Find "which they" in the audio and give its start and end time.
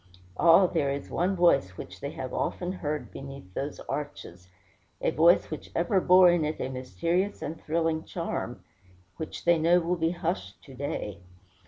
1.77-2.09, 9.17-9.59